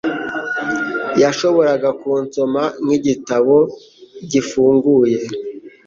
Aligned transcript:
Yashoboraga 1.21 1.89
kunsoma 2.01 2.61
nkigitabo 2.83 3.57
gifunguye. 4.31 5.17